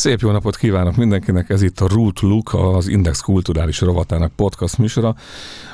[0.00, 4.78] Szép jó napot kívánok mindenkinek, ez itt a Root Look, az Index kulturális rovatának podcast
[4.78, 5.14] műsora.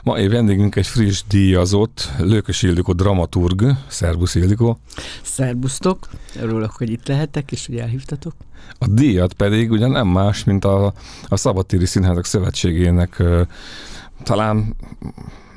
[0.03, 3.65] Ma egy vendégünk egy friss díjazott, Lőkös Ildikó dramaturg.
[3.87, 4.79] Szerbusz Ildikó.
[5.23, 6.09] Szerbusztok,
[6.41, 8.33] örülök, hogy itt lehetek, és hogy elhívtatok.
[8.79, 10.93] A díjat pedig ugye nem más, mint a,
[11.29, 13.23] a Szabadtéri Színházak Szövetségének
[14.23, 14.77] talán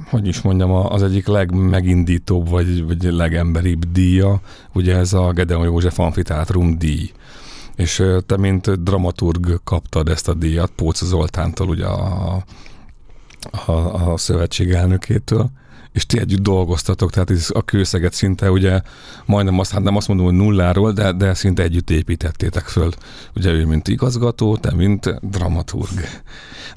[0.09, 4.42] hogy is mondjam, az egyik legmegindítóbb, vagy, vagy legemberibb díja,
[4.73, 7.12] ugye ez a Gedeon József Amfiteátrum díj
[7.80, 12.44] és te, mint dramaturg kaptad ezt a díjat Póca Zoltántól, ugye a,
[13.66, 13.72] a,
[14.11, 15.49] a szövetség elnökétől,
[15.91, 18.81] és ti együtt dolgoztatok, tehát ez a kőszeget szinte ugye
[19.25, 22.91] majdnem azt, hát nem azt mondom, hogy nulláról, de, de szinte együtt építettétek föl.
[23.35, 26.00] Ugye ő, mint igazgató, te, mint dramaturg.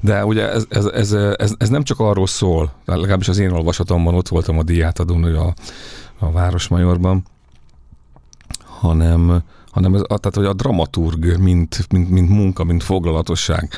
[0.01, 4.15] De ugye ez, ez, ez, ez, ez nem csak arról szól, legalábbis az én olvasatomban
[4.15, 5.53] ott voltam a díjátadón, a,
[6.19, 7.25] a Városmajorban,
[8.65, 9.43] hanem
[9.73, 13.69] hanem ez, tehát, hogy a dramaturg, mint, mint, mint munka, mint foglalatosság,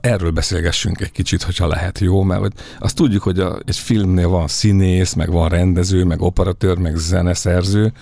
[0.00, 4.48] erről beszélgessünk egy kicsit, hogyha lehet jó, mert azt tudjuk, hogy a, egy filmnél van
[4.48, 7.92] színész, meg van rendező, meg operatőr, meg zeneszerző,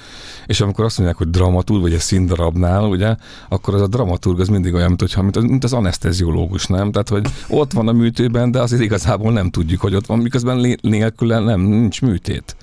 [0.46, 3.16] és amikor azt mondják, hogy dramaturg, vagy egy színdarabnál, ugye,
[3.48, 6.92] akkor az a dramaturg az mindig olyan, mint, hogyha, mint, az, mint az anesteziológus, nem?
[6.92, 10.76] Tehát, hogy ott van a műtőben, de azért igazából nem tudjuk, hogy ott van, miközben
[10.82, 12.56] nélküle nem, nincs műtét.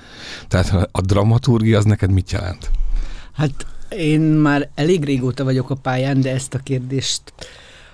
[0.47, 2.71] Tehát a dramaturgia az neked mit jelent?
[3.33, 3.65] Hát
[3.97, 7.21] én már elég régóta vagyok a pályán, de ezt a kérdést,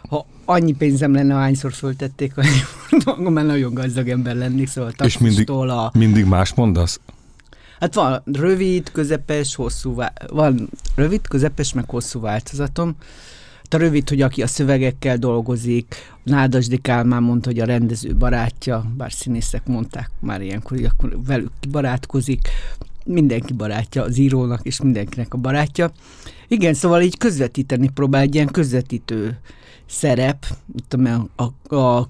[0.09, 2.45] ha annyi pénzem lenne, hányszor föltették, hogy
[3.05, 5.91] magam már nagyon gazdag ember lennék, szóval És mindig, a...
[5.93, 6.99] mindig más mondasz?
[7.79, 12.95] Hát van rövid, közepes, hosszú, van rövid, közepes, meg hosszú változatom.
[13.55, 18.91] Hát a rövid, hogy aki a szövegekkel dolgozik, Nádasdi Kálmán mondta, hogy a rendező barátja,
[18.97, 22.49] bár színészek mondták már ilyenkor, hogy akkor velük barátkozik
[23.07, 25.91] mindenki barátja az írónak, és mindenkinek a barátja.
[26.47, 29.39] Igen, szóval így közvetíteni próbál, egy ilyen közvetítő
[29.85, 30.45] szerep,
[30.87, 32.09] tudom, a, a,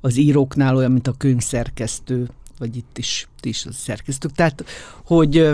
[0.00, 4.32] az íróknál olyan, mint a könyvszerkesztő, vagy itt is, itt is az szerkesztők.
[4.32, 4.64] Tehát,
[5.04, 5.48] hogy,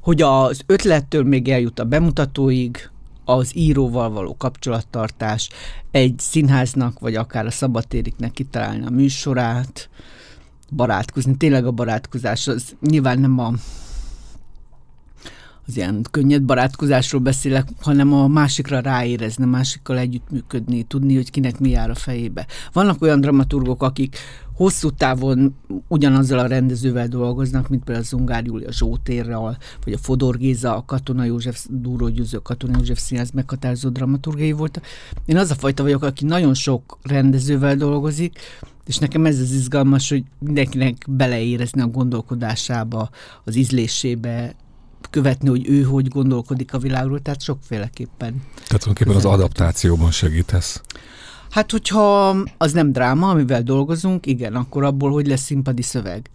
[0.00, 2.90] hogy az ötlettől még eljut a bemutatóig,
[3.24, 5.48] az íróval való kapcsolattartás,
[5.90, 9.88] egy színháznak, vagy akár a szabadtériknek kitalálni a műsorát,
[10.70, 11.36] barátkozni.
[11.36, 13.52] Tényleg a barátkozás az nyilván nem a
[15.66, 21.70] az ilyen könnyed barátkozásról beszélek, hanem a másikra ráérezni, másikkal együttműködni, tudni, hogy kinek mi
[21.70, 22.46] jár a fejébe.
[22.72, 24.16] Vannak olyan dramaturgok, akik
[24.54, 25.54] hosszú távon
[25.88, 30.84] ugyanazzal a rendezővel dolgoznak, mint például az Ungár Júlia Zsótérral, vagy a Fodor Géza, a
[30.84, 34.80] Katona József, Dúró Győző, Katona József színház meghatározó dramaturgai volt.
[35.24, 38.38] Én az a fajta vagyok, aki nagyon sok rendezővel dolgozik,
[38.86, 43.10] és nekem ez az izgalmas, hogy mindenkinek beleérezni a gondolkodásába,
[43.44, 44.54] az ízlésébe,
[45.10, 48.42] követni, hogy ő hogy gondolkodik a világról, tehát sokféleképpen.
[48.54, 50.80] Tehát tulajdonképpen az adaptációban segítesz.
[51.50, 56.30] Hát, hogyha az nem dráma, amivel dolgozunk, igen, akkor abból, hogy lesz színpadi szöveg.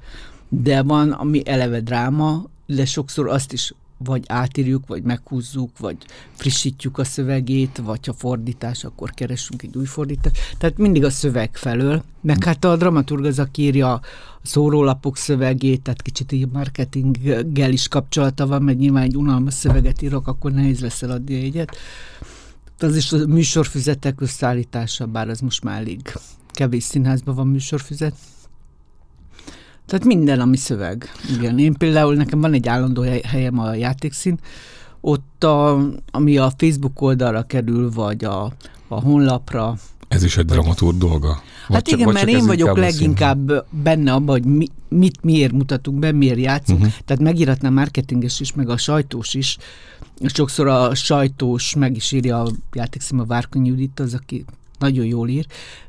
[0.50, 5.97] De van, ami eleve dráma, de sokszor azt is vagy átírjuk, vagy meghúzzuk, vagy
[6.34, 10.56] frissítjük a szövegét, vagy ha fordítás, akkor keresünk egy új fordítást.
[10.58, 14.02] Tehát mindig a szöveg felől, meg hát a dramaturg az, aki írja a
[14.44, 20.28] szórólapok szövegét, tehát kicsit így marketinggel is kapcsolata van, mert nyilván egy unalmas szöveget írok,
[20.28, 21.78] akkor nehéz lesz eladni egyet.
[22.79, 26.02] Az is a műsorfüzetek összeállítása, bár az most már elég
[26.52, 28.14] kevés színházban van műsorfüzet.
[29.87, 31.11] Tehát minden, ami szöveg.
[31.37, 34.39] Igen, én például nekem van egy állandó helyem a játékszín,
[35.01, 35.79] ott, a,
[36.11, 38.53] ami a Facebook oldalra kerül, vagy a,
[38.87, 39.78] a honlapra.
[40.07, 41.41] Ez is egy dramaturg dolga?
[41.67, 45.99] Vagy hát csak, igen, mert én vagyok leginkább benne abban, hogy mi, mit miért mutatunk
[45.99, 46.79] be, miért játszunk.
[46.79, 46.93] Uh-huh.
[47.05, 49.57] Tehát megíratná a marketinges is, meg a sajtós is.
[50.25, 54.45] Sokszor a sajtós meg is írja a játékszín a Várkony Judit, az, aki
[54.79, 55.46] nagyon jól ír,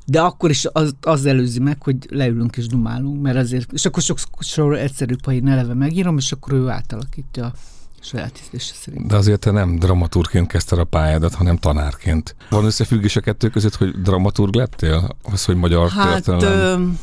[0.06, 4.02] de akkor is az, az előzi meg, hogy leülünk és dumálunk, mert azért, és akkor
[4.02, 7.52] sokszor egyszerűbb, ha én eleve megírom, és akkor ő átalakítja
[8.00, 9.06] saját ízlése szerint.
[9.06, 12.36] De azért te nem dramaturgként kezdted a pályádat, hanem tanárként.
[12.50, 15.16] Van összefüggés a kettő között, hogy dramaturg lettél?
[15.22, 16.98] Az, hogy magyar Hát történelem?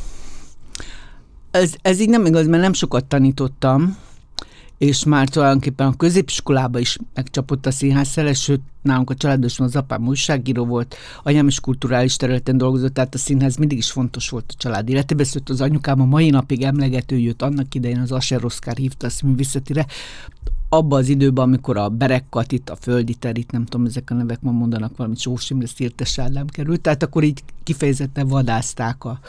[1.52, 3.98] ö, ez, ez így nem igaz, mert nem sokat tanítottam,
[4.78, 9.76] és már tulajdonképpen a középiskolában is megcsapott a színház szele, sőt, nálunk a családosan az
[9.76, 14.46] apám újságíró volt, anyám is kulturális területen dolgozott, tehát a színház mindig is fontos volt
[14.48, 18.46] a család életében, szóval az anyukám a mai napig emlegető jött, annak idején az Asher
[18.46, 19.86] Oszkár hívta a művészetire,
[20.70, 24.42] abban az időben, amikor a Berekkat itt, a Földi Terit, nem tudom, ezek a nevek
[24.42, 29.20] ma mondanak valamit, Sós Imre, Szirtes Ádám került, tehát akkor így kifejezetten vadázták a,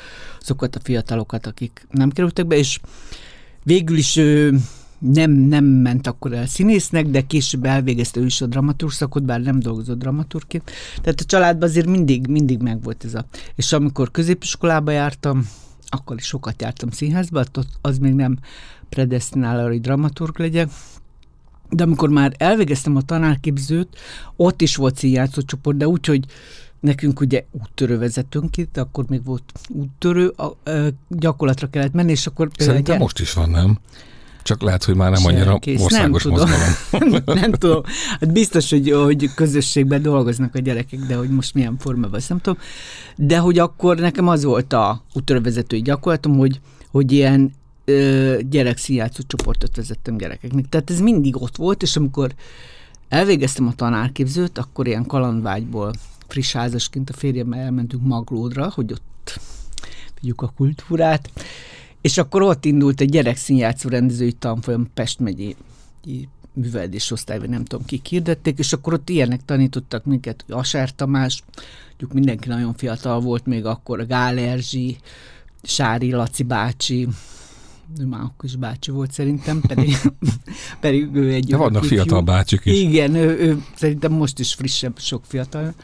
[0.41, 2.81] azokat a fiatalokat, akik nem kerültek be, és
[3.63, 4.21] végül is
[4.99, 9.41] nem, nem ment akkor el színésznek, de később elvégezte ő is a dramaturg szakot, bár
[9.41, 10.71] nem dolgozott dramaturgként.
[11.03, 13.27] Tehát a családban azért mindig, mindig megvolt ez a...
[13.55, 15.49] És amikor középiskolába jártam,
[15.87, 18.39] akkor is sokat jártam színházba, ott az még nem
[18.89, 20.71] predestinál arra, hogy dramaturg legyek.
[21.71, 23.99] De amikor már elvégeztem a tanárképzőt,
[24.37, 26.25] ott is volt színjátszó csoport, de úgy, hogy
[26.81, 30.57] nekünk ugye úttörő vezetünk itt, akkor még volt úttörő, a, a,
[31.09, 33.79] gyakorlatra kellett menni, és akkor Szerintem gyere- most is van, nem?
[34.47, 35.81] Csak lehet, hogy már nem annyira Serkész.
[35.81, 36.49] országos nem tudom.
[36.49, 37.23] mozgalom.
[37.41, 37.83] nem tudom.
[38.21, 42.39] Hát biztos, hogy, hogy közösségben dolgoznak a gyerekek, de hogy most milyen formában, azt nem
[42.39, 42.59] tudom.
[43.17, 46.61] De hogy akkor nekem az volt a úttörővezetői gyakorlatom, hogy,
[46.91, 47.53] hogy ilyen
[47.85, 50.69] ö, gyerekszínjátszó csoportot vezettem gyerekeknek.
[50.69, 52.35] Tehát ez mindig ott volt, és amikor
[53.09, 55.93] elvégeztem a tanárképzőt, akkor ilyen kalandvágyból
[56.27, 59.41] friss házasként a férjemmel elmentünk Maglódra, hogy ott
[60.21, 61.31] vigyük a kultúrát,
[62.07, 65.57] és akkor ott indult egy gyerekszínjátszó rendezői tanfolyam Pest megyei
[66.53, 71.43] művelődés osztályban, nem tudom, kik hirdették, és akkor ott ilyenek tanítottak minket, hogy Asár Tamás,
[71.89, 74.97] mondjuk mindenki nagyon fiatal volt még akkor, Gál Erzsi,
[75.63, 77.09] Sári Laci bácsi,
[78.01, 79.97] ő már akkor is bácsi volt szerintem, pedig,
[80.81, 81.97] pedig ő egy De vannak ifjú.
[81.97, 82.81] fiatal bácsik is.
[82.81, 85.75] Igen, ő, ő szerintem most is frissebb, sok fiatal.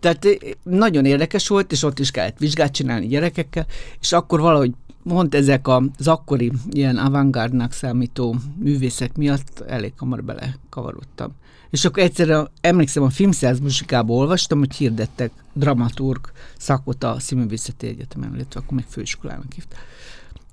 [0.00, 3.66] Tehát eh, nagyon érdekes volt, és ott is kellett vizsgát csinálni gyerekekkel,
[4.00, 4.72] és akkor valahogy
[5.04, 11.32] pont ezek az akkori ilyen avantgárdnak számító művészek miatt elég hamar belekavarodtam.
[11.70, 18.34] És akkor egyszerűen emlékszem, a filmszerz muzsikából olvastam, hogy hirdettek dramaturg szakot a Színművészeti Egyetemen,
[18.34, 19.78] illetve akkor még főiskolának hívták.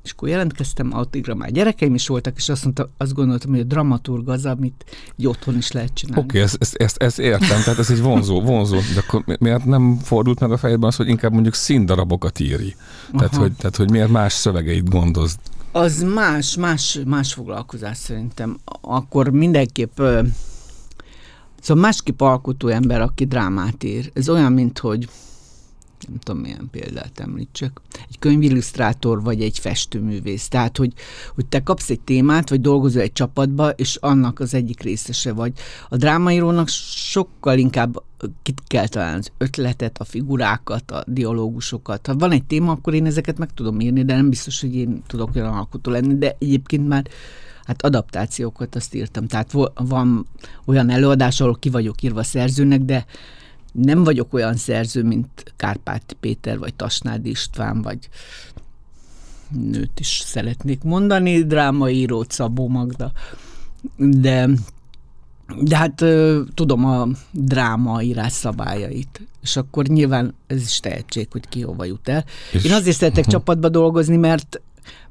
[0.04, 3.64] És akkor jelentkeztem, addigra már gyerekeim is voltak, és azt, mondta, azt gondoltam, hogy a
[3.64, 6.22] dramaturg az, amit így otthon is lehet csinálni.
[6.22, 9.36] Oké, okay, ezt, ezt, ezt, ezt értem, tehát ez egy vonzó, vonzó, de akkor mi-
[9.40, 12.76] miért nem fordult meg a fejedben az, hogy inkább mondjuk színdarabokat írj?
[13.18, 13.42] Tehát Aha.
[13.42, 15.40] hogy, tehát, hogy miért más szövegeit gondozd?
[15.72, 18.58] Az más, más, más foglalkozás szerintem.
[18.82, 19.98] Akkor mindenképp
[21.62, 24.12] szóval másképp alkotó ember, aki drámát ír.
[24.14, 25.08] Ez olyan, mint hogy
[26.08, 30.48] nem tudom milyen példát említsek, egy könyvillusztrátor vagy egy festőművész.
[30.48, 30.94] Tehát, hogy,
[31.36, 35.54] hogy te kapsz egy témát, vagy dolgozol egy csapatba, és annak az egyik részese vagy.
[35.90, 38.04] A drámaírónak sokkal inkább
[38.42, 42.08] ki kell találni az ötletet, a figurákat, a dialógusokat.
[42.08, 45.04] Ha van egy téma, akkor én ezeket meg tudom írni, de nem biztos, hogy én
[45.08, 47.08] tudok olyan alkotó lenni, de egyébként már
[47.66, 49.28] hát adaptációkat azt írtam.
[49.28, 50.26] Tehát van
[50.66, 53.06] olyan előadás, ahol ki vagyok írva szerzőnek, de
[53.72, 58.10] nem vagyok olyan szerző, mint Kárpát Péter, vagy Tasnád István, vagy
[59.50, 63.12] nőt is szeretnék mondani, drámaírót Szabó Magda,
[63.98, 64.50] de
[65.62, 71.48] de hát ö, tudom a dráma írás szabályait, és akkor nyilván ez is tehetség, hogy
[71.50, 72.26] ki hova jut el.
[72.52, 73.32] És- Én azért szeretek Mhm.
[73.34, 74.62] csapatba dolgozni, mert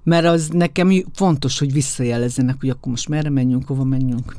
[0.03, 4.37] mert az nekem fontos, hogy visszajelezzenek, hogy akkor most merre menjünk, hova menjünk.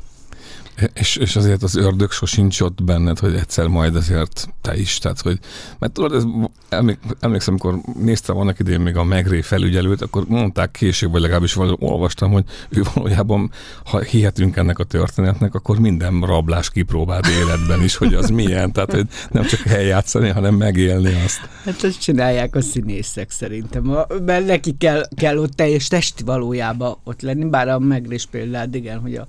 [0.94, 5.22] És, és azért az ördög sosincs ott benned, hogy egyszer majd azért te is, tehát
[5.22, 5.40] hogy,
[5.80, 6.24] mert tudod, ez,
[6.70, 11.58] emlék, emlékszem, amikor néztem annak idején még a Megré felügyelőt, akkor mondták később, vagy legalábbis
[11.80, 13.51] olvastam, hogy ő valójában,
[13.86, 18.92] ha hihetünk ennek a történetnek, akkor minden rablás kipróbált életben is, hogy az milyen, tehát
[18.92, 21.40] hogy nem csak eljátszani, hanem megélni azt.
[21.63, 27.22] Hát ezt csinálják a színészek szerintem, mert neki kell, kell ott teljes testi valójába ott
[27.22, 29.28] lenni, bár a megrés példát, igen, hogy a,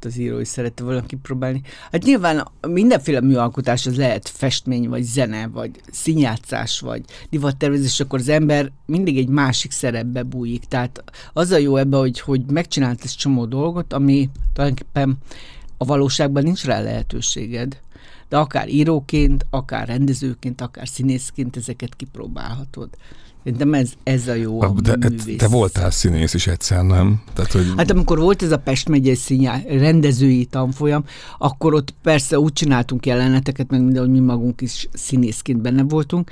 [0.00, 1.62] ott az író is szerette volna kipróbálni.
[1.92, 8.28] Hát nyilván mindenféle műalkotás az lehet festmény, vagy zene, vagy színjátszás, vagy divattervezés, akkor az
[8.28, 10.64] ember mindig egy másik szerepbe bújik.
[10.64, 15.18] Tehát az a jó ebbe, hogy, hogy megcsinált egy csomó dolgot, ami tulajdonképpen
[15.76, 17.80] a valóságban nincs rá lehetőséged
[18.28, 22.88] de akár íróként, akár rendezőként, akár színészként ezeket kipróbálhatod.
[23.44, 25.36] Szerintem ez, ez a jó a De művész.
[25.38, 27.22] te voltál színész is egyszer, nem?
[27.32, 31.04] Tehát, hogy Hát amikor volt ez a Pest megyei színjá, rendezői tanfolyam,
[31.38, 36.30] akkor ott persze úgy csináltunk jeleneteket, meg minden, hogy mi magunk is színészként benne voltunk,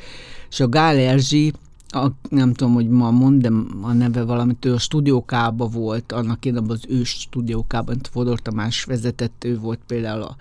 [0.50, 1.52] és a Gál Erzsi
[1.90, 3.50] a, nem tudom, hogy ma mond, de
[3.82, 9.44] a neve valamit, ő a stúdiókába volt, annak én az ős stúdiókában, Fodor Tamás vezetett,
[9.44, 10.36] ő volt például a,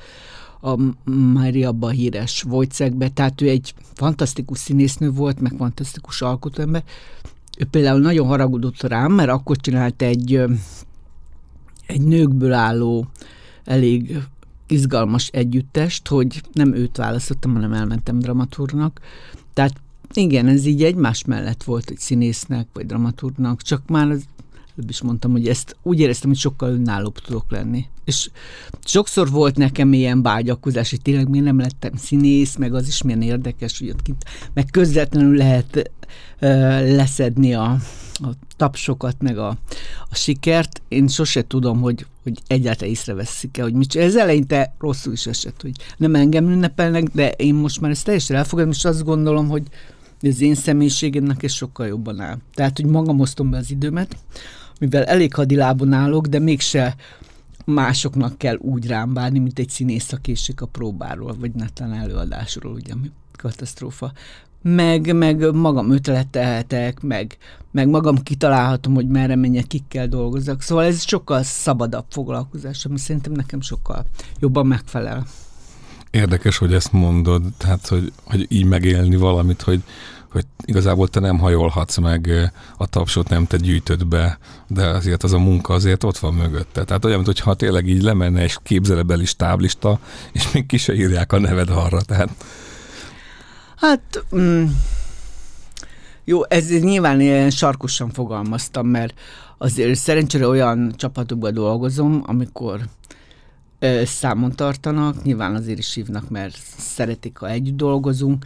[0.61, 0.75] a
[1.11, 6.83] Mária abban híres Vojcekbe, tehát ő egy fantasztikus színésznő volt, meg fantasztikus alkotóember.
[7.57, 10.43] Ő például nagyon haragudott rám, mert akkor csinált egy,
[11.87, 13.07] egy nőkből álló,
[13.63, 14.17] elég
[14.67, 18.99] izgalmas együttest, hogy nem őt választottam, hanem elmentem dramaturnak.
[19.53, 19.81] Tehát
[20.13, 24.25] igen, ez így egymás mellett volt, egy színésznek, vagy dramaturgnak, csak már az,
[24.77, 27.85] előbb is mondtam, hogy ezt úgy éreztem, hogy sokkal önállóbb tudok lenni.
[28.05, 28.29] És
[28.85, 33.21] sokszor volt nekem ilyen vágyakozás, hogy tényleg miért nem lettem színész, meg az is milyen
[33.21, 35.91] érdekes, hogy ott kint, meg közvetlenül lehet
[36.39, 36.47] ö,
[36.95, 37.77] leszedni a,
[38.13, 39.47] a tapsokat, meg a,
[40.09, 40.81] a sikert.
[40.87, 45.71] Én sose tudom, hogy, hogy egyáltalán észreveszik-e, hogy mit Ez eleinte rosszul is esett, hogy
[45.97, 49.63] nem engem ünnepelnek, de én most már ezt teljesen elfogadom, és azt gondolom, hogy
[50.21, 52.37] az én személyiségemnek ez sokkal jobban áll.
[52.53, 54.17] Tehát, hogy magam osztom be az időmet,
[54.79, 56.95] mivel elég hadilábon állok, de mégse
[57.65, 62.93] másoknak kell úgy rám bánni, mint egy színész, aki a próbáról, vagy netán előadásról, ugye,
[63.37, 64.11] katasztrófa.
[64.61, 67.37] Meg, meg magam ötletelhetek, meg,
[67.71, 70.61] meg magam kitalálhatom, hogy merre menjek, kikkel dolgozok.
[70.61, 74.05] Szóval ez sokkal szabadabb foglalkozás, ami szerintem nekem sokkal
[74.39, 75.25] jobban megfelel.
[76.11, 79.83] Érdekes, hogy ezt mondod, tehát, hogy, hogy így megélni valamit, hogy,
[80.37, 85.33] hogy igazából te nem hajolhatsz meg, a tapsot nem te gyűjtöd be, de azért az
[85.33, 86.83] a munka azért ott van mögötte.
[86.83, 89.99] Tehát olyan, mintha tényleg így lemenne és képzelebeli stáblista,
[90.31, 92.01] és még ki se írják a neved arra.
[92.01, 92.29] Tehát...
[93.75, 94.65] Hát, mm,
[96.23, 99.13] jó, ez nyilván ilyen sarkosan fogalmaztam, mert
[99.57, 102.81] azért szerencsére olyan csapatokban dolgozom, amikor
[104.03, 108.45] számon tartanak, nyilván azért is hívnak, mert szeretik, ha együtt dolgozunk.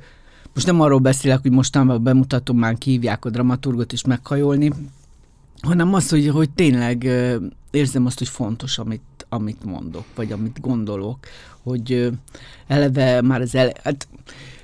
[0.53, 4.71] Most nem arról beszélek, hogy mostanában bemutatom, már kihívják a dramaturgot is meghajolni,
[5.61, 7.09] hanem az, hogy, hogy tényleg
[7.71, 11.17] érzem azt, hogy fontos, amit, amit mondok, vagy amit gondolok,
[11.63, 12.11] hogy
[12.67, 13.71] eleve már az ele...
[13.83, 14.07] Hát,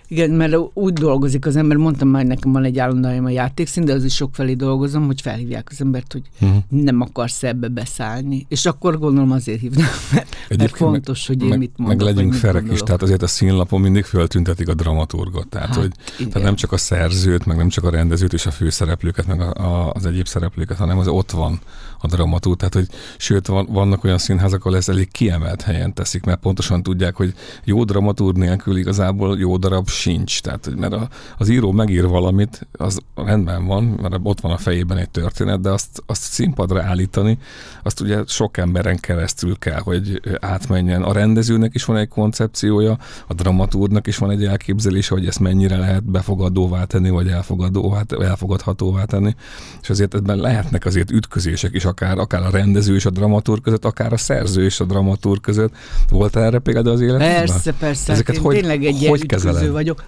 [0.08, 3.94] igen, mert úgy dolgozik az ember, mondtam már, nekem van egy állandóan a játékszín, de
[3.94, 6.64] az is felé dolgozom, hogy felhívják az embert, hogy uh-huh.
[6.70, 8.46] nem akarsz ebbe beszállni.
[8.50, 11.98] És akkor gondolom azért hívnak, mert, mert fontos, meg, hogy én meg, mit mondok.
[11.98, 15.48] Meg legyünk ferek is, tehát azért a színlapon mindig föltüntetik a dramaturgot.
[15.48, 18.52] Tehát, hát, hogy, tehát nem csak a szerzőt, meg nem csak a rendezőt és a
[18.52, 21.60] főszereplőket, meg a, a, az egyéb szereplőket, hanem az ott van
[22.00, 22.56] a dramatúr.
[22.56, 22.88] Tehát, hogy
[23.18, 27.34] sőt, van, vannak olyan színházak, ahol ez elég kiemelt helyen teszik, mert pontosan tudják, hogy
[27.64, 30.42] jó dramatúr nélkül igazából jó darab sincs.
[30.42, 34.98] Tehát, mert a, az író megír valamit, az rendben van, mert ott van a fejében
[34.98, 37.38] egy történet, de azt, azt színpadra állítani,
[37.84, 41.04] azt ugye sok emberen keresztül kell, hogy átmenjen.
[41.04, 45.78] A rendezőnek is van egy koncepciója, a dramatúrnak is van egy elképzelése, hogy ezt mennyire
[45.78, 49.36] lehet befogadóvá tenni, vagy elfogadóvá, elfogadhatóvá tenni.
[49.82, 53.86] És azért ebben lehetnek azért ütközések is, akár, akár a rendező és a dramatúr között,
[53.86, 55.76] akár a szerző és a dramatúr között.
[56.10, 57.46] Volt erre például az életedben?
[57.46, 58.12] Persze, persze.
[58.12, 59.72] Ezeket hát hogy, tényleg egy hogy kezeled?
[59.88, 60.06] Vagyok.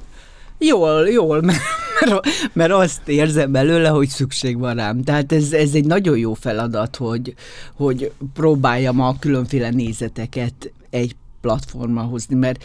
[0.58, 5.04] Jól, jól, mert, mert azt érzem belőle, hogy szükség van rám.
[5.04, 7.34] Tehát ez, ez egy nagyon jó feladat, hogy,
[7.74, 12.64] hogy próbáljam a különféle nézeteket egy platformra hozni, mert,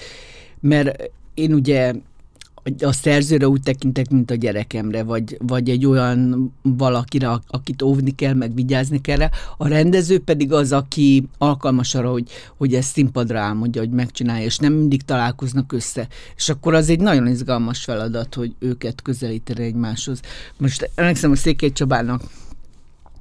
[0.61, 1.93] mert én ugye
[2.81, 8.35] a szerzőre úgy tekintek, mint a gyerekemre, vagy, vagy egy olyan valakire, akit óvni kell,
[8.35, 9.29] meg vigyázni kell.
[9.57, 14.59] A rendező pedig az, aki alkalmas arra, hogy, hogy ezt színpadra álmodja, hogy megcsinálja, és
[14.59, 16.09] nem mindig találkoznak össze.
[16.37, 20.21] És akkor az egy nagyon izgalmas feladat, hogy őket közelíteni egymáshoz.
[20.57, 22.23] Most emlékszem a Székely Csabának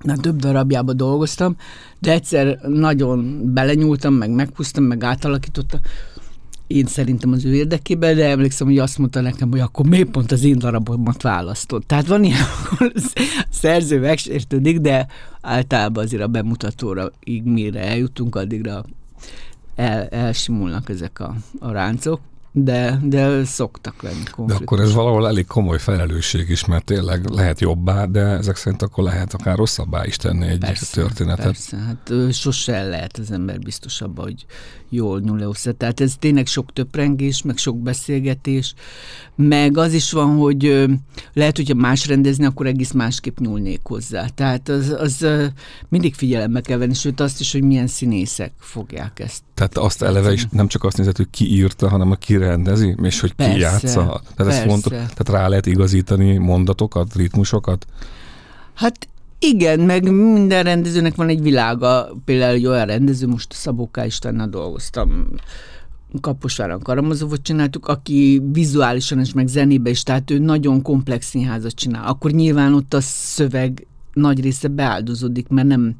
[0.03, 1.55] Na, több darabjába dolgoztam,
[1.99, 5.79] de egyszer nagyon belenyúltam, meg megpusztam, meg átalakítottam,
[6.67, 10.31] én szerintem az ő érdekében, de emlékszem, hogy azt mondta nekem, hogy akkor miért pont
[10.31, 11.87] az én darabomat választott.
[11.87, 12.41] Tehát van ilyen,
[12.71, 13.01] ahol a
[13.49, 15.07] szerző megsértődik, de
[15.41, 18.85] általában azért a bemutatóra, így mire eljutunk, addigra
[19.75, 22.19] el, elsimulnak ezek a, a ráncok
[22.55, 24.47] de, de szoktak lenni konfliktusok.
[24.47, 28.81] De akkor ez valahol elég komoly felelősség is, mert tényleg lehet jobbá, de ezek szerint
[28.81, 31.45] akkor lehet akár rosszabbá is tenni egy persze, történetet.
[31.45, 34.45] Persze, hát sose lehet az ember biztos abban, hogy
[34.89, 35.71] jól nyúl le össze.
[35.71, 38.73] Tehát ez tényleg sok töprengés, meg sok beszélgetés,
[39.35, 40.87] meg az is van, hogy
[41.33, 44.27] lehet, hogyha más rendezni, akkor egész másképp nyúlnék hozzá.
[44.27, 45.27] Tehát az, az
[45.89, 49.43] mindig figyelembe kell venni, sőt azt is, hogy milyen színészek fogják ezt.
[49.53, 52.95] Tehát azt eleve is nem csak azt nézett, hogy ki írta, hanem a ki rendezi,
[53.03, 54.21] és hogy persze, ki játsza.
[54.35, 57.85] Tehát, ez fontos, tehát rá lehet igazítani mondatokat, ritmusokat?
[58.73, 59.07] Hát
[59.39, 62.09] igen, meg minden rendezőnek van egy világa.
[62.25, 64.01] Például egy olyan rendező, most Szabó K.
[64.05, 65.27] Istennel dolgoztam
[66.21, 72.07] Kaposváron Karamazovot csináltuk, aki vizuálisan és meg zenébe is, tehát ő nagyon komplex színházat csinál.
[72.07, 75.95] Akkor nyilván ott a szöveg nagy része beáldozódik, mert nem,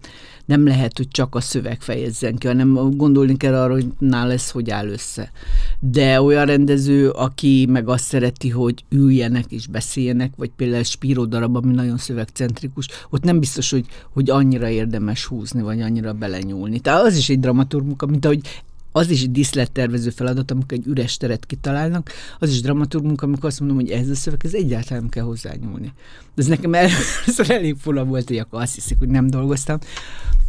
[0.46, 4.52] nem lehet, hogy csak a szöveg fejezzen ki, hanem gondolni kell arra, hogy nála ez
[4.52, 5.32] hogy áll össze.
[5.80, 11.56] De olyan rendező, aki meg azt szereti, hogy üljenek és beszéljenek, vagy például Spiro darab,
[11.56, 16.80] ami nagyon szövegcentrikus, ott nem biztos, hogy, hogy annyira érdemes húzni, vagy annyira belenyúlni.
[16.80, 18.64] Tehát az is egy dramaturg mint ahogy
[18.96, 23.60] az is diszlettervező feladat, amikor egy üres teret kitalálnak, az is dramaturg munka, amikor azt
[23.60, 25.94] mondom, hogy ez a szöveg, ez egyáltalán nem kell hozzányúlni.
[26.36, 29.80] De ez nekem először elég fura volt, hogy akkor azt hiszik, hogy nem dolgoztam.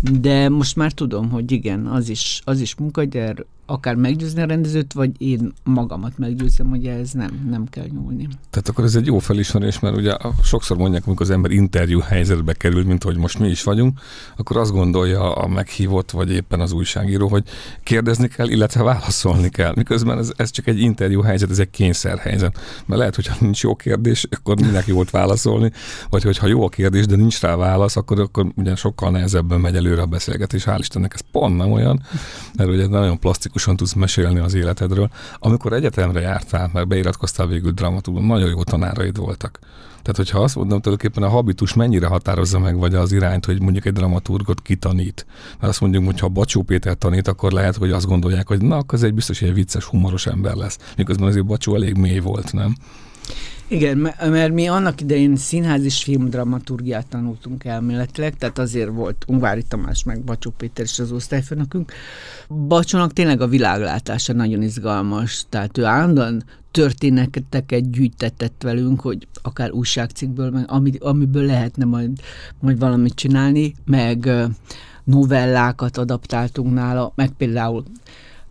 [0.01, 3.35] De most már tudom, hogy igen, az is, az is munka, de
[3.67, 8.29] akár meggyőzni a rendezőt, vagy én magamat meggyőzem, hogy ez nem, nem kell nyúlni.
[8.51, 12.53] Tehát akkor ez egy jó felismerés, mert ugye sokszor mondják, amikor az ember interjú helyzetbe
[12.53, 14.01] kerül, mint hogy most mi is vagyunk,
[14.37, 17.45] akkor azt gondolja a meghívott, vagy éppen az újságíró, hogy
[17.83, 19.73] kérdezni kell, illetve válaszolni kell.
[19.77, 22.59] Miközben ez, ez csak egy interjú helyzet, ez egy kényszerhelyzet.
[22.87, 25.71] Mert lehet, hogyha nincs jó kérdés, akkor mindenki jót válaszolni,
[26.11, 29.77] vagy hogyha jó a kérdés, de nincs rá válasz, akkor, akkor ugye sokkal nehezebben megy
[29.85, 30.65] előre a beszélgetés.
[30.67, 32.03] Hál' Istennek ez pont nem olyan,
[32.57, 35.11] mert ugye nagyon plastikus plastikusan tudsz mesélni az életedről.
[35.39, 39.59] Amikor egyetemre jártál, mert beiratkoztál végül dramaturgon, nagyon jó tanáraid voltak.
[40.03, 43.85] Tehát, hogyha azt mondom, tulajdonképpen a habitus mennyire határozza meg, vagy az irányt, hogy mondjuk
[43.85, 45.27] egy dramaturgot kitanít.
[45.59, 48.77] Mert azt mondjuk, hogy ha Bacsó Péter tanít, akkor lehet, hogy azt gondolják, hogy na,
[48.77, 50.79] akkor ez egy biztos, hogy egy vicces, humoros ember lesz.
[50.97, 52.77] Miközben azért Bacsó elég mély volt, nem?
[53.69, 60.03] Igen, mert mi annak idején színház és filmdramaturgiát tanultunk elméletileg, tehát azért volt Ungvári Tamás
[60.03, 61.93] meg Bacsó Péter is az osztályfőnökünk.
[62.49, 70.51] Bacsónak tényleg a világlátása nagyon izgalmas, tehát ő állandóan történeteket gyűjtetett velünk, hogy akár újságcikkből,
[70.51, 72.11] meg ami, amiből lehetne majd,
[72.61, 74.31] majd valamit csinálni, meg
[75.05, 77.85] novellákat adaptáltunk nála, meg például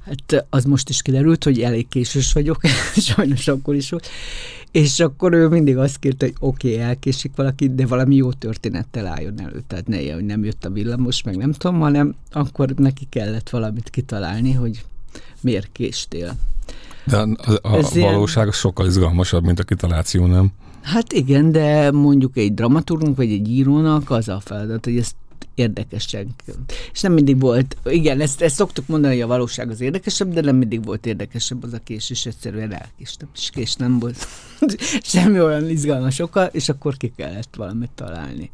[0.05, 2.62] Hát az most is kiderült, hogy elég késős vagyok,
[3.15, 4.08] sajnos akkor is volt.
[4.73, 9.07] És akkor ő mindig azt kérte, hogy oké, okay, elkésik valaki, de valami jó történettel
[9.07, 9.63] álljon elő.
[9.67, 13.89] Tehát ne hogy nem jött a villamos, meg nem tudom, hanem akkor neki kellett valamit
[13.89, 14.83] kitalálni, hogy
[15.41, 16.35] miért késtél.
[17.05, 18.51] De a, a, a valóság ilyen...
[18.51, 20.51] sokkal izgalmasabb, mint a kitaláció, nem?
[20.81, 25.15] Hát igen, de mondjuk egy dramaturgunk vagy egy írónak az a feladat, hogy ezt
[25.55, 26.27] érdekesek.
[26.93, 30.41] És nem mindig volt, igen, ezt, ezt szoktuk mondani, hogy a valóság az érdekesebb, de
[30.41, 34.27] nem mindig volt érdekesebb az a kés, és egyszerűen elkéstem, és kés nem volt
[35.13, 38.51] semmi olyan izgalmas oka, és akkor ki kellett valamit találni.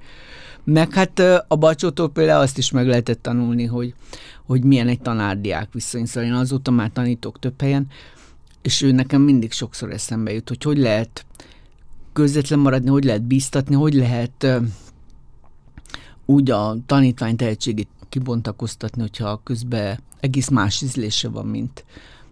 [0.63, 3.93] Meg hát a Bacsótól például azt is meg lehetett tanulni, hogy,
[4.45, 6.05] hogy milyen egy tanárdiák viszony.
[6.05, 7.87] Szóval én azóta már tanítok több helyen,
[8.61, 11.25] és ő nekem mindig sokszor eszembe jut, hogy hogy lehet
[12.13, 14.47] közvetlen maradni, hogy lehet bíztatni, hogy lehet
[16.29, 21.85] úgy a tanítvány tehetségét kibontakoztatni, hogyha közben egész más ízlése van, mint,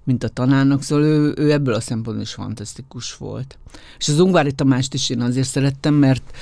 [0.04, 3.58] mint a tanárnak, szóval ő, ő ebből a szempontból is fantasztikus volt.
[3.98, 6.36] És az Ungvári Tamást is én azért szerettem, mert,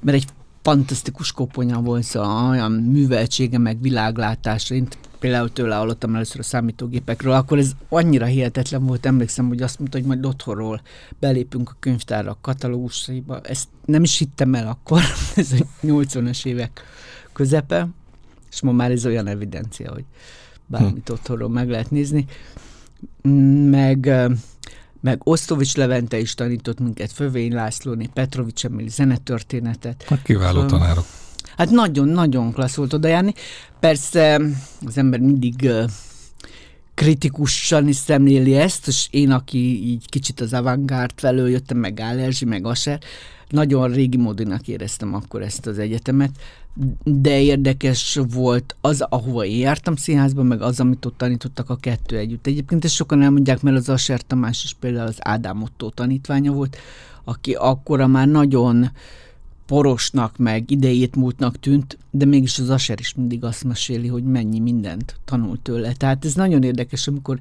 [0.00, 0.26] mert egy
[0.62, 4.74] fantasztikus koponya volt, szóval olyan műveltsége, meg világlátása.
[4.74, 9.78] Én például tőle hallottam először a számítógépekről, akkor ez annyira hihetetlen volt, emlékszem, hogy azt
[9.78, 10.82] mondta, hogy majd otthonról
[11.18, 13.40] belépünk a könyvtárra, a katalógusaiba.
[13.40, 15.00] Ezt nem is hittem el akkor,
[15.36, 16.84] ez a 80-as évek
[17.32, 17.88] közepe,
[18.50, 20.04] és ma már ez olyan evidencia, hogy
[20.66, 21.12] bármit hm.
[21.12, 22.26] otthonról meg lehet nézni.
[23.70, 24.10] Meg,
[25.00, 30.02] meg Osztovics Levente is tanított minket, Fövény Lászlóni, Petrovics Emil zenetörténetet.
[30.02, 31.04] Hát kiváló tanárok.
[31.56, 33.34] Hát nagyon-nagyon klassz volt oda járni.
[33.80, 34.40] Persze
[34.86, 35.70] az ember mindig
[37.00, 42.44] kritikusan is szemléli ezt, és én, aki így kicsit az avantgárd felől jöttem, meg Gálerzsi,
[42.44, 43.00] meg Aser,
[43.48, 46.30] nagyon régi módinak éreztem akkor ezt az egyetemet,
[47.04, 52.16] de érdekes volt az, ahova én jártam színházba, meg az, amit ott tanítottak a kettő
[52.16, 52.46] együtt.
[52.46, 56.76] Egyébként ezt sokan elmondják, mert az Aser Tamás is például az Ádám Otto tanítványa volt,
[57.24, 58.90] aki akkora már nagyon
[59.70, 64.58] porosnak, meg idejét múltnak tűnt, de mégis az Aser is mindig azt meséli, hogy mennyi
[64.58, 65.92] mindent tanult tőle.
[65.92, 67.38] Tehát ez nagyon érdekes, amikor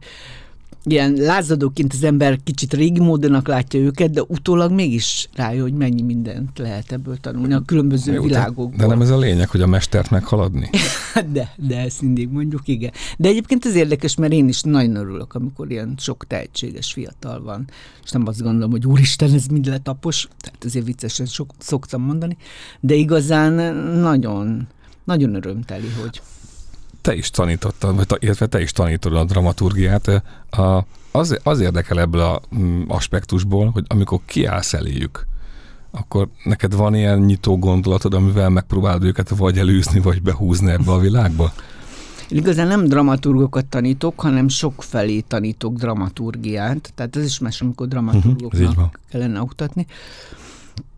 [0.84, 6.02] ilyen lázadóként az ember kicsit régi módonak látja őket, de utólag mégis rájön, hogy mennyi
[6.02, 8.78] mindent lehet ebből tanulni a különböző Jó, világokból.
[8.78, 10.70] De nem ez a lényeg, hogy a mestert meghaladni?
[11.34, 12.92] de, de ezt mindig mondjuk, igen.
[13.18, 17.68] De egyébként ez érdekes, mert én is nagyon örülök, amikor ilyen sok tehetséges fiatal van,
[18.04, 22.38] és nem azt gondolom, hogy úristen, ez mind letapos, tehát azért viccesen sok, szoktam mondani,
[22.80, 24.68] de igazán nagyon,
[25.04, 26.22] nagyon örömteli, hogy
[27.02, 30.08] te is tanítottad, vagy illetve te is tanítod a dramaturgiát.
[30.50, 35.28] A, az, az érdekel ebből a mm, aspektusból, hogy amikor kiállsz eléjük,
[35.92, 41.00] akkor neked van ilyen nyitó gondolatod, amivel megpróbálod őket vagy elűzni, vagy behúzni ebbe a
[41.00, 41.54] világba?
[42.30, 49.00] Igazán nem dramaturgokat tanítok, hanem sok felé tanítok dramaturgiát, tehát ez is más, amikor dramaturgoknak
[49.10, 49.86] kellene oktatni.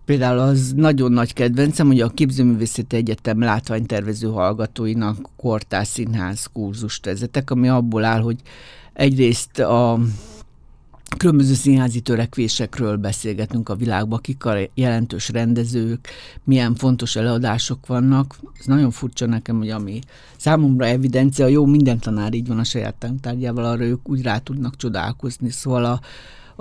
[0.05, 7.49] Például az nagyon nagy kedvencem, hogy a Képzőművészeti Egyetem látványtervező hallgatóinak kortás színház kurzust vezetek,
[7.49, 8.39] ami abból áll, hogy
[8.93, 9.99] egyrészt a
[11.17, 16.09] különböző színházi törekvésekről beszélgetünk a világban, kik a jelentős rendezők,
[16.43, 18.39] milyen fontos előadások vannak.
[18.59, 19.99] Ez nagyon furcsa nekem, hogy ami
[20.37, 24.75] számomra evidencia, jó, minden tanár így van a saját tantárgyával, arra ők úgy rá tudnak
[24.75, 25.49] csodálkozni.
[25.49, 25.99] Szóval a,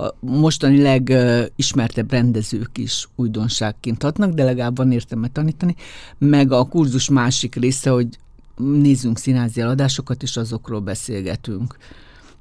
[0.01, 5.75] a mostani legismertebb rendezők is újdonságként hatnak, de legalább van értelme tanítani,
[6.19, 8.09] meg a kurzus másik része, hogy
[8.57, 11.77] nézzünk színházi eladásokat, és azokról beszélgetünk.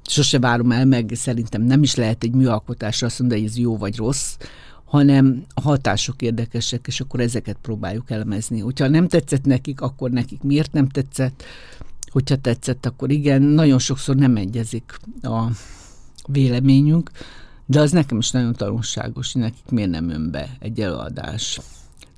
[0.06, 3.76] Sose várom el, meg szerintem nem is lehet egy műalkotásra azt mondani, hogy ez jó
[3.76, 4.36] vagy rossz,
[4.84, 8.60] hanem a hatások érdekesek, és akkor ezeket próbáljuk elemezni.
[8.60, 11.42] Hogyha nem tetszett nekik, akkor nekik miért nem tetszett,
[12.10, 15.42] hogyha tetszett, akkor igen, nagyon sokszor nem egyezik a
[16.26, 17.10] véleményünk,
[17.70, 21.60] de az nekem is nagyon tanulságos, hogy nekik miért nem jön be egy előadás.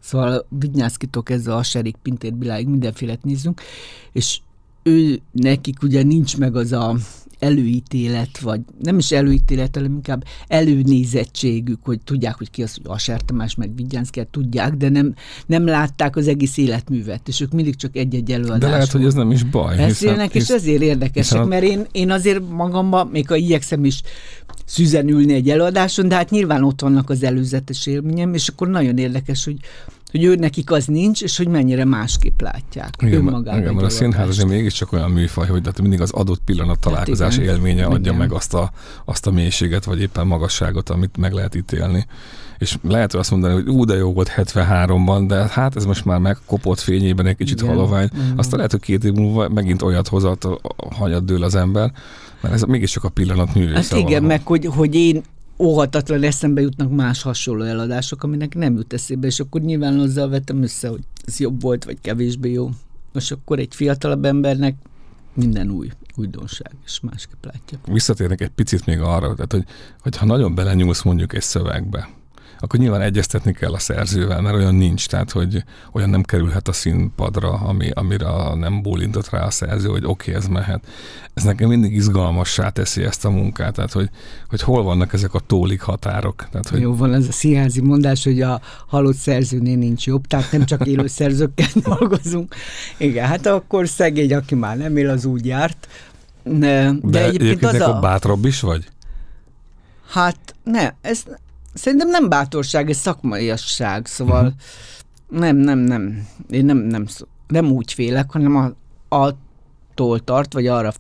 [0.01, 3.61] Szóval Vignyászkitól kezdve a Serik Pintér Biláig mindenfélet nézzünk,
[4.13, 4.41] és
[4.83, 6.97] ő nekik ugye nincs meg az a
[7.43, 13.21] előítélet, vagy nem is előítélet, hanem inkább előnézettségük, hogy tudják, hogy ki az, hogy Aser
[13.21, 15.15] Tamás, meg Vigyánszker, tudják, de nem,
[15.47, 18.59] nem látták az egész életművet, és ők mindig csak egy-egy előadás.
[18.59, 19.77] De lehet, hogy ez nem is baj.
[19.77, 21.49] Beszélnek, hiszen, és ezért érdekesek, hiszen...
[21.49, 24.03] mert én, én azért magamban, még ha igyekszem is
[24.65, 29.45] szüzenülni egy előadáson, de hát nyilván ott vannak az előzetes élményem, és akkor nagyon érdekes,
[29.45, 29.57] hogy
[30.13, 33.61] hogy ő nekik az nincs, és hogy mennyire másképp látják igen, önmagában.
[33.61, 37.37] Igen, mert a színház azért mégiscsak olyan műfaj, hogy hát mindig az adott pillanat találkozás
[37.37, 38.15] hát élménye adja igen.
[38.15, 38.71] meg azt a,
[39.05, 42.07] azt a mélységet, vagy éppen magasságot, amit meg lehet ítélni.
[42.59, 46.19] És lehet azt mondani, hogy ú, de jó volt 73-ban, de hát ez most már
[46.19, 47.75] megkopott fényében egy kicsit igen.
[47.75, 48.09] halovány.
[48.15, 48.33] Igen.
[48.37, 50.49] Aztán lehet, hogy két év múlva megint olyat hozat,
[50.91, 51.93] hanyat dől az ember,
[52.41, 53.75] mert ez mégiscsak a pillanat művésze.
[53.75, 54.27] Hát igen, valahol.
[54.27, 55.23] meg hogy, hogy én
[55.59, 60.63] óhatatlan eszembe jutnak más hasonló eladások, aminek nem jut eszébe, és akkor nyilván azzal vettem
[60.63, 62.71] össze, hogy ez jobb volt, vagy kevésbé jó.
[63.13, 64.77] Most akkor egy fiatalabb embernek
[65.35, 67.79] minden új újdonság, és másképp látja.
[67.87, 69.65] Visszatérnek egy picit még arra, tehát, hogy,
[70.01, 72.09] hogy ha nagyon belenyúlsz mondjuk egy szövegbe,
[72.63, 76.73] akkor nyilván egyeztetni kell a szerzővel, mert olyan nincs, tehát hogy olyan nem kerülhet a
[76.73, 80.85] színpadra, ami, amire nem bólintott rá a szerző, hogy oké, okay, ez mehet.
[81.35, 84.11] Ez nekem mindig izgalmassá teszi ezt a munkát, tehát hogy,
[84.49, 86.49] hogy hol vannak ezek a tólik határok.
[86.51, 86.81] Tehát, hogy...
[86.81, 90.87] Jó, van ez a színházi mondás, hogy a halott szerzőnél nincs jobb, tehát nem csak
[90.87, 92.55] élő szerzőkkel dolgozunk.
[92.97, 95.89] Igen, hát akkor szegény, aki már nem él, az úgy járt.
[96.43, 97.99] De, de, egyébként, egyébként az a...
[98.01, 98.89] bátrabb is vagy?
[100.09, 101.25] Hát ne, ez
[101.75, 105.41] Szerintem nem bátorság, ez szakmaiasság, szóval uh-huh.
[105.41, 106.29] nem, nem, nem.
[106.51, 107.07] Én nem, nem,
[107.47, 108.73] nem úgy félek, hanem a,
[109.09, 110.93] attól tart, vagy arra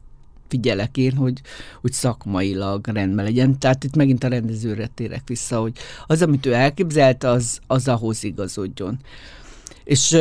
[0.49, 1.41] figyelek én, hogy,
[1.81, 3.59] hogy szakmailag rendben legyen.
[3.59, 5.73] Tehát itt megint a rendezőre térek vissza, hogy
[6.07, 8.99] az, amit ő elképzelt, az, az ahhoz igazodjon.
[9.85, 10.19] És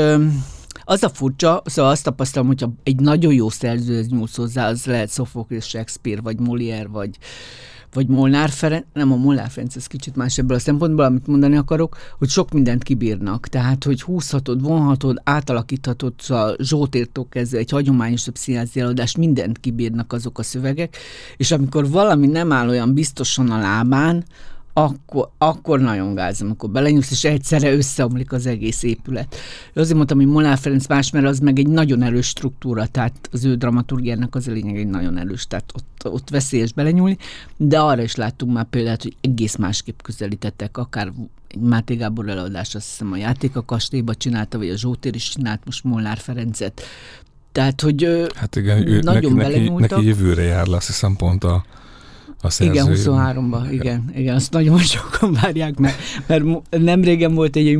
[0.83, 5.11] az a furcsa, szóval azt tapasztalom, hogyha egy nagyon jó szerző nyúlsz hozzá, az lehet
[5.11, 7.17] Sophocles, Shakespeare, vagy Molière, vagy,
[7.93, 11.55] vagy Molnár Ferenc, nem a Molnár Ferenc, ez kicsit más ebből a szempontból, amit mondani
[11.55, 13.47] akarok, hogy sok mindent kibírnak.
[13.47, 20.39] Tehát, hogy húzhatod, vonhatod, átalakíthatod a Zsótértól kezdve egy hagyományos színházi eladást, mindent kibírnak azok
[20.39, 20.97] a szövegek,
[21.37, 24.23] és amikor valami nem áll olyan biztosan a lábán,
[24.73, 29.35] akkor, akkor nagyon gáz, amikor belenyúlsz, és egyszerre összeomlik az egész épület.
[29.73, 33.45] Azért mondtam, hogy Molnár Ferenc más, mert az meg egy nagyon erős struktúra, tehát az
[33.45, 37.17] ő dramaturgiának az a lényeg egy nagyon erős, tehát ott, ott veszélyes belenyúlni,
[37.57, 41.11] de arra is láttunk már példát, hogy egész másképp közelítettek, akár
[41.47, 45.29] egy Máté Gábor előadás, azt hiszem a játék a kastélyba csinálta, vagy a Zsótér is
[45.29, 46.81] csinált most Molnár Ferencet.
[47.51, 51.43] Tehát, hogy hát igen, ő, nagyon neki, neki, neki jövőre jár le, azt hiszem pont
[51.43, 51.65] a
[52.41, 52.73] a szerző.
[52.73, 57.79] Igen, 23-ban, igen, igen, azt nagyon sokan várják, mert, mert nem régen volt egy,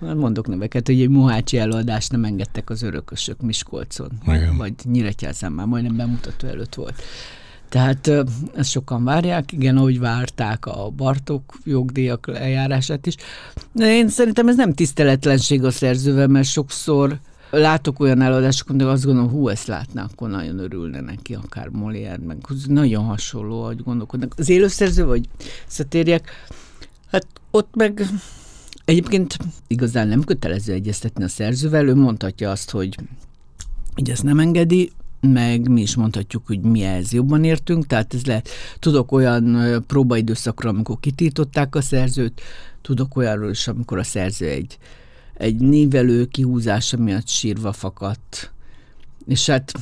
[0.00, 4.56] hát mondok neveket, hogy egy Mohácsi előadást nem engedtek az örökösök Miskolcon, igen.
[4.56, 7.02] vagy Nyíregyházán már majdnem bemutató előtt volt.
[7.68, 8.10] Tehát
[8.54, 13.14] ezt sokan várják, igen, ahogy várták a Bartok jogdíjak lejárását is.
[13.72, 17.18] De én szerintem ez nem tiszteletlenség a szerzővel, mert sokszor
[17.58, 22.26] látok olyan előadásokat, de azt gondolom, hú, ezt látná, akkor nagyon örülne neki, akár Molière,
[22.26, 24.34] meg nagyon hasonló, hogy gondolkodnak.
[24.36, 25.28] Az élőszerző, vagy?
[25.66, 26.30] Szatériek,
[27.10, 28.06] hát ott meg
[28.84, 29.36] egyébként
[29.66, 32.96] igazán nem kötelező egyeztetni a szerzővel, ő mondhatja azt, hogy,
[33.94, 38.24] hogy ezt nem engedi, meg mi is mondhatjuk, hogy mi ez jobban értünk, tehát ez
[38.24, 42.40] lehet, tudok olyan próbaidőszakról, amikor kitították a szerzőt,
[42.80, 44.78] tudok olyanról is, amikor a szerző egy
[45.42, 48.52] egy névelő kihúzása miatt sírva fakadt.
[49.26, 49.72] És hát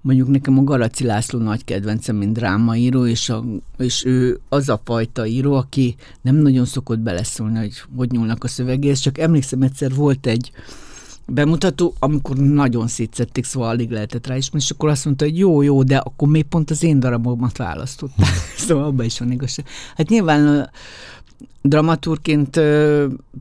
[0.00, 3.44] mondjuk nekem a Garaci László nagy kedvencem, mint drámaíró, és, a,
[3.78, 8.48] és ő az a fajta író, aki nem nagyon szokott beleszólni, hogy hogy nyúlnak a
[8.48, 10.50] szövegéhez, csak emlékszem egyszer volt egy
[11.26, 15.62] bemutató, amikor nagyon szétszették, szóval alig lehetett rá is, és akkor azt mondta, hogy jó,
[15.62, 18.34] jó, de akkor még pont az én darabomat választották.
[18.66, 19.66] szóval abban is van igazság.
[19.96, 20.70] Hát nyilván
[21.62, 22.60] dramaturként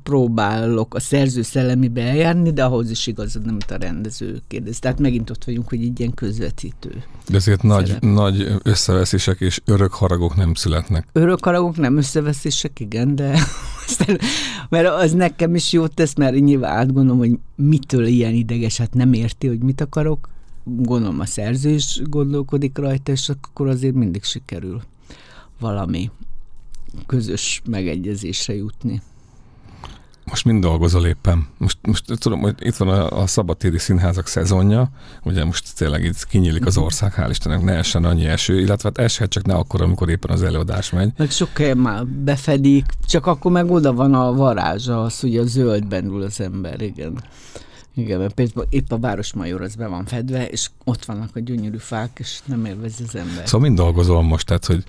[0.03, 4.79] próbálok a szerző szellemébe eljárni, de ahhoz is igazad, nem a rendező kérdez.
[4.79, 7.03] Tehát megint ott vagyunk, hogy egy ilyen közvetítő.
[7.29, 11.07] De azért nagy, nagy összeveszések és örök haragok nem születnek.
[11.11, 13.39] Örök haragok nem összeveszések, igen, de
[14.69, 19.13] mert az nekem is jót tesz, mert nyilván átgondolom, hogy mitől ilyen ideges, hát nem
[19.13, 20.29] érti, hogy mit akarok.
[20.63, 24.81] Gondolom a szerző is gondolkodik rajta, és akkor azért mindig sikerül
[25.59, 26.11] valami
[27.05, 29.01] közös megegyezésre jutni.
[30.25, 31.47] Most mind dolgozol éppen.
[31.57, 34.89] Most, most tudom, hogy itt van a, a szabadtéri színházak szezonja,
[35.23, 39.05] ugye most tényleg itt kinyílik az ország, hál' Istennek ne essen annyi eső, illetve hát
[39.05, 41.11] eshet csak ne akkor, amikor éppen az előadás megy.
[41.17, 45.45] Meg sok helyen már befedik, csak akkor meg oda van a varázsa, az, hogy a
[45.45, 47.23] zöldben ül az ember, igen.
[47.95, 51.77] Igen, mert például épp a Városmajor az be van fedve, és ott vannak a gyönyörű
[51.77, 53.45] fák, és nem élvezi az ember.
[53.47, 54.83] Szóval mind dolgozol most, tehát hogy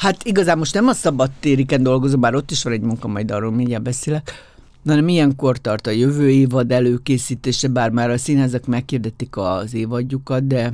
[0.00, 3.50] Hát igazán most nem a szabadtériken dolgozom, bár ott is van egy munka, majd arról
[3.50, 4.50] mindjárt beszélek,
[4.86, 10.72] hanem ilyenkor tart a jövő évad előkészítése, bár már a színházak megkérdetik az évadjukat, de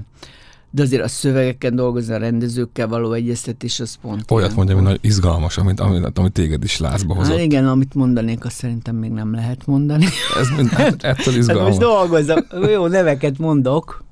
[0.77, 5.57] de azért a szövegeken dolgozni, a rendezőkkel való egyeztetés, az pont Olyat mondja, hogy izgalmas,
[5.59, 7.33] amit, amit, amit téged is lázba hozott.
[7.33, 10.07] Hát igen, amit mondanék, azt szerintem még nem lehet mondani.
[10.41, 11.65] Ez mind, hát, ettől izgalmas.
[11.65, 14.05] Hát most dolgozom, jó neveket mondok,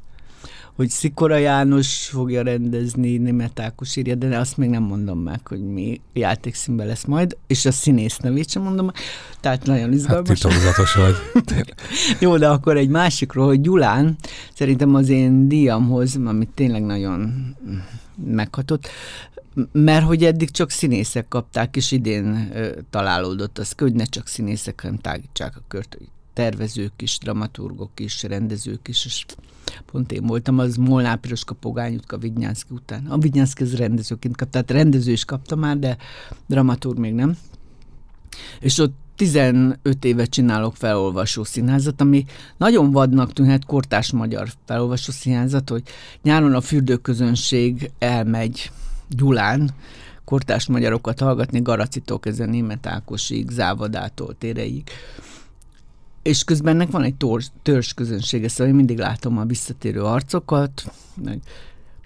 [0.77, 5.61] hogy Szikora János fogja rendezni, Német Ákos írja, de azt még nem mondom meg, hogy
[5.61, 8.95] mi játékszínben lesz majd, és a színész nevét sem mondom meg,
[9.41, 10.43] tehát nagyon hát izgalmas.
[10.43, 11.75] Hát vagy.
[12.21, 14.17] Jó, de akkor egy másikról, hogy Gyulán
[14.55, 17.55] szerintem az én díjamhoz, amit tényleg nagyon
[18.25, 18.89] meghatott,
[19.73, 24.81] mert hogy eddig csak színészek kapták, és idén ö, találódott az, hogy ne csak színészek,
[24.81, 25.99] hanem tágítsák a kört,
[26.33, 29.25] tervezők is, dramaturgok is, rendezők is, és
[29.87, 33.07] pont én voltam, az Molnár Piroska Pogány utka Vignyánszki után.
[33.07, 35.97] A Vignyánszki az rendezőként kap, tehát rendező is kapta már, de
[36.47, 37.37] dramaturg még nem.
[38.61, 42.25] És ott 15 éve csinálok felolvasó színházat, ami
[42.57, 45.83] nagyon vadnak tűnhet kortás magyar felolvasó színházat, hogy
[46.23, 48.71] nyáron a fürdőközönség elmegy
[49.09, 49.71] Gyulán,
[50.25, 54.83] kortás magyarokat hallgatni, Garacitól kezdve Német Ákosig, Závadától, Téreig
[56.25, 60.93] és közben ennek van egy törzs, törzs közönsége, szóval én mindig látom a visszatérő arcokat,
[61.25, 61.41] meg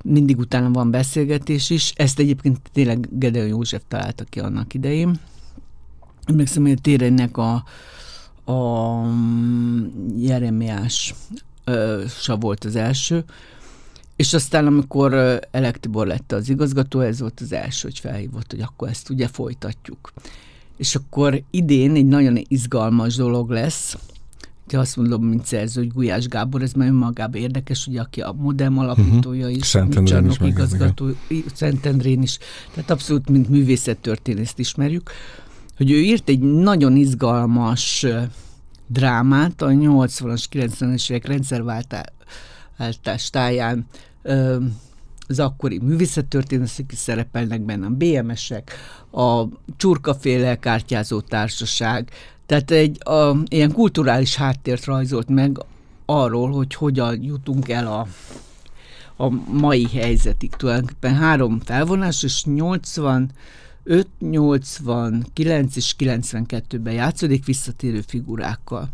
[0.05, 1.93] mindig utána van beszélgetés is.
[1.97, 5.21] Ezt egyébként tényleg Gedeon József találta ki annak idején.
[6.29, 7.65] Emlékszem, hogy a térennek a,
[8.53, 9.03] a
[10.17, 11.15] Jeremiás
[12.21, 13.25] sa volt az első,
[14.17, 15.15] és aztán, amikor
[15.51, 19.29] Elek Tibor lett az igazgató, ez volt az első, hogy felhívott, hogy akkor ezt ugye
[19.29, 20.13] folytatjuk.
[20.77, 23.97] És akkor idén egy nagyon izgalmas dolog lesz,
[24.73, 28.33] ha azt mondom, mint szerző, hogy Gulyás Gábor, ez már önmagában érdekes, ugye, aki a
[28.33, 29.57] Modem alapítója uh-huh.
[29.57, 31.09] is, Szentendrén is igazgató,
[31.55, 32.39] Szentendrén is,
[32.75, 35.11] tehát abszolút, mint művészettörténészt ismerjük,
[35.79, 38.07] hogy ő írt egy nagyon izgalmas
[38.87, 43.87] drámát a 80-as, 90-es évek rendszerváltás táján
[45.29, 48.73] az akkori művészettörténészek is szerepelnek benne, a BMS-ek,
[49.11, 49.43] a
[49.77, 52.11] csurkaféle kártyázó társaság,
[52.47, 55.59] tehát egy a, ilyen kulturális háttért rajzolt meg
[56.07, 58.07] arról, hogy hogyan jutunk el a,
[59.25, 60.51] a mai helyzetig.
[60.51, 63.31] Tulajdonképpen három felvonás, és 80
[63.91, 68.89] 5, 89 és 92-ben játszódik visszatérő figurákkal.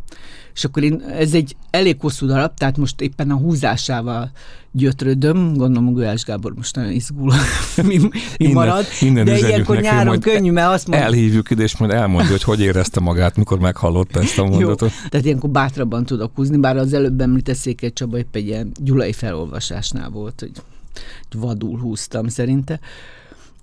[0.54, 4.30] És akkor én, ez egy elég hosszú darab, tehát most éppen a húzásával
[4.72, 7.33] gyötrödöm, gondolom Gulyás Gábor most nagyon izgul,
[7.83, 8.00] mi,
[8.38, 11.07] mi marad, innen, de ilyenkor neki, nyáron könnyű, mert azt mondja...
[11.07, 14.90] Elhívjuk ide, és majd elmondja, hogy hogy érezte magát, mikor meghallotta ezt a mondatot.
[14.90, 18.72] Jó, tehát ilyenkor bátrabban tudok húzni, bár az előbb említett Székely Csaba épp egy ilyen
[18.80, 20.52] gyulai felolvasásnál volt, hogy
[21.40, 22.80] vadul húztam szerinte.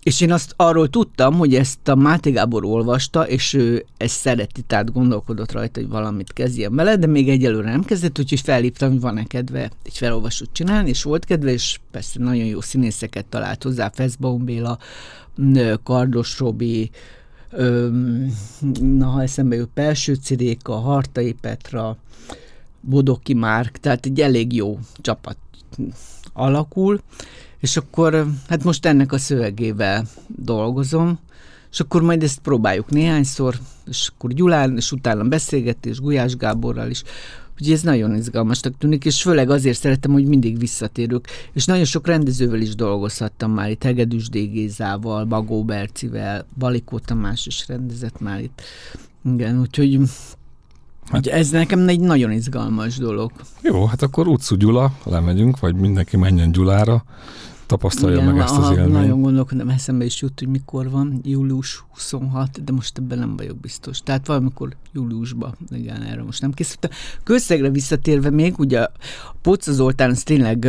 [0.03, 4.61] És én azt arról tudtam, hogy ezt a Máté Gábor olvasta, és ő ezt szereti,
[4.61, 8.99] tehát gondolkodott rajta, hogy valamit kezdjen vele, de még egyelőre nem kezdett, úgyhogy felhívtam, hogy
[8.99, 13.89] van-e kedve egy felolvasót csinálni, és volt kedve, és persze nagyon jó színészeket talált hozzá,
[13.93, 14.77] Feszbaum Béla,
[15.83, 16.89] Kardos Robi,
[18.81, 21.97] na ha eszembe jut, Pelső Ciréka, Hartai Petra,
[22.79, 25.37] Bodoki Márk, tehát egy elég jó csapat
[26.33, 27.01] alakul,
[27.61, 31.19] és akkor hát most ennek a szövegével dolgozom,
[31.71, 33.55] és akkor majd ezt próbáljuk néhányszor,
[33.87, 37.03] és akkor Gyulán, és utána beszélgetés Gulyás Gáborral is,
[37.61, 41.27] Úgyhogy ez nagyon izgalmasnak tűnik, és főleg azért szeretem, hogy mindig visszatérünk.
[41.53, 47.67] És nagyon sok rendezővel is dolgozhattam már itt, Hegedűs Dégézával, Bagó Bercivel, Balikó Tamás is
[47.67, 48.61] rendezett már itt.
[49.33, 49.99] Igen, úgyhogy
[51.11, 53.31] Hát, ez nekem egy nagyon izgalmas dolog.
[53.61, 57.03] Jó, hát akkor utcú Gyula, lemegyünk, vagy mindenki menjen Gyulára,
[57.71, 58.91] tapasztalja Igen, meg ezt az élményt.
[58.91, 63.57] Nagyon gondolkodom, eszembe is jut, hogy mikor van, július 26, de most ebben nem vagyok
[63.57, 64.01] biztos.
[64.01, 66.91] Tehát valamikor júliusban, igen, erről most nem készültem.
[67.23, 68.91] Közszegre visszatérve még, ugye a
[69.41, 70.67] Poca Zoltán, az tényleg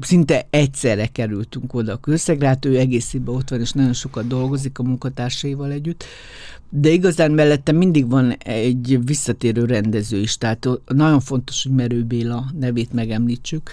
[0.00, 4.26] szinte egyszerre kerültünk oda a közszegre, hát ő egész évben ott van, és nagyon sokat
[4.26, 6.04] dolgozik a munkatársaival együtt.
[6.68, 12.50] De igazán mellette mindig van egy visszatérő rendező is, tehát nagyon fontos, hogy Merő Béla
[12.58, 13.70] nevét megemlítsük,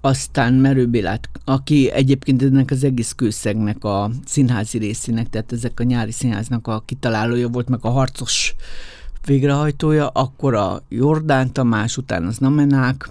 [0.00, 5.82] aztán Merő Bélát, aki egyébként ennek az egész kőszegnek a színházi részének, tehát ezek a
[5.82, 8.54] nyári színháznak a kitalálója volt, meg a harcos
[9.26, 13.08] végrehajtója, akkor a Jordán Tamás, után az Namenák,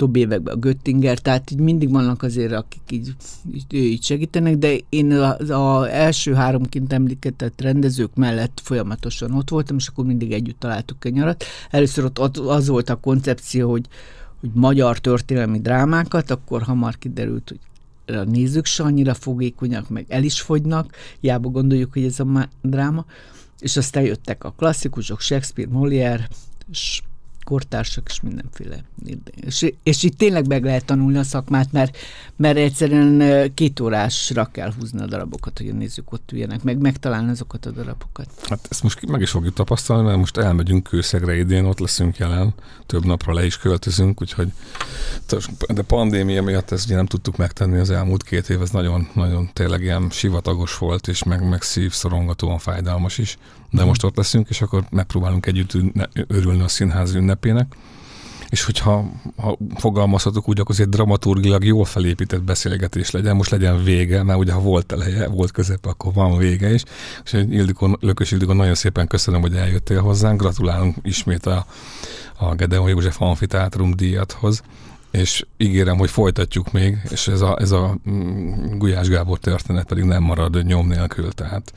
[0.00, 3.14] több években a Göttinger, tehát így mindig vannak azért, akik így,
[3.54, 9.50] így, így segítenek, de én az, az első három kint említett rendezők mellett folyamatosan ott
[9.50, 11.44] voltam, és akkor mindig együtt találtuk a nyarat.
[11.70, 13.86] Először ott, ott az volt a koncepció, hogy
[14.40, 17.58] hogy magyar történelmi drámákat, akkor hamar kiderült, hogy
[18.16, 23.04] a nézők se annyira fogékonyak, meg el is fogynak, hiába gondoljuk, hogy ez a dráma,
[23.58, 26.28] és aztán jöttek a klasszikusok, Shakespeare, Molière,
[27.50, 28.84] kortársak és mindenféle.
[29.34, 31.96] És, és itt tényleg meg lehet tanulni a szakmát, mert,
[32.36, 37.30] mert egyszerűen két órásra kell húzni a darabokat, hogy a nézők ott üljenek, meg megtalálni
[37.30, 38.28] azokat a darabokat.
[38.48, 42.54] Hát ezt most meg is fogjuk tapasztalni, mert most elmegyünk Kőszegre idén, ott leszünk jelen,
[42.86, 44.52] több napra le is költözünk, úgyhogy
[45.68, 49.50] de pandémia miatt ezt ugye nem tudtuk megtenni az elmúlt két év, ez nagyon, nagyon
[49.52, 53.38] tényleg ilyen sivatagos volt, és meg, meg szívszorongatóan fájdalmas is
[53.70, 55.72] de most ott leszünk, és akkor megpróbálunk együtt
[56.26, 57.76] örülni a színház ünnepének.
[58.50, 64.22] És hogyha ha fogalmazhatok úgy, akkor azért dramaturgilag jól felépített beszélgetés legyen, most legyen vége,
[64.22, 66.82] mert ugye ha volt eleje, volt közepe, akkor van vége is.
[67.24, 71.66] És Ildikó, Lökös Ildikó, nagyon szépen köszönöm, hogy eljöttél hozzánk, gratulálunk ismét a,
[72.38, 74.62] a Gedeon József Amfiteátrum díjathoz
[75.10, 80.04] és ígérem, hogy folytatjuk még, és ez a, ez a mm, Gulyás Gábor történet pedig
[80.04, 81.72] nem marad nyom nélkül, tehát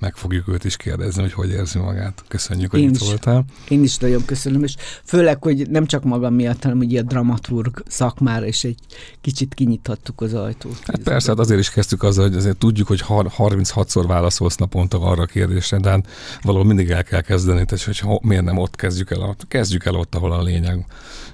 [0.00, 2.24] meg fogjuk őt is kérdezni, hogy hogy érzi magát.
[2.28, 3.44] Köszönjük, hogy én itt is, voltál.
[3.68, 4.74] Én is nagyon köszönöm, és
[5.04, 8.78] főleg, hogy nem csak magam miatt, hanem hogy a dramaturg szakmára is egy
[9.20, 10.78] kicsit kinyithattuk az ajtót.
[10.84, 15.22] Hát persze, hát azért is kezdtük azzal, hogy azért tudjuk, hogy 36-szor válaszolsz naponta arra
[15.22, 16.06] a kérdésre, de hát
[16.42, 20.14] valahol mindig el kell kezdeni, tehát hogy miért nem ott kezdjük el, kezdjük el ott,
[20.14, 20.86] ahol a lényeg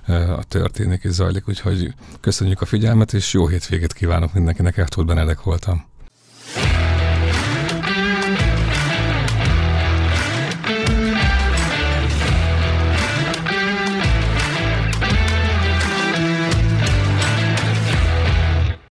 [0.07, 5.43] a történik és zajlik, úgyhogy köszönjük a figyelmet, és jó hétvégét kívánok mindenkinek, Erthold Benedek
[5.43, 5.85] voltam.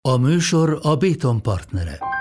[0.01, 2.16] A műsor a Béton partnere.